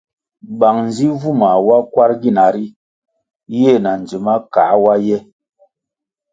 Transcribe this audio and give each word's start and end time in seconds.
Bang 0.59 0.77
nzi 0.87 1.05
vumah 1.21 1.57
wa 1.67 1.77
kwar 1.91 2.11
gina 2.21 2.45
ri 2.53 2.65
yeh 3.59 3.77
nah 3.83 3.97
ndzima 4.01 4.33
kah 4.53 4.73
wa 4.83 4.93
yeh. 5.07 5.23